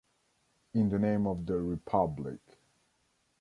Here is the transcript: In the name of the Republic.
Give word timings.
In 0.73 0.89
the 0.89 0.97
name 0.97 1.27
of 1.27 1.45
the 1.45 1.59
Republic. 1.59 2.39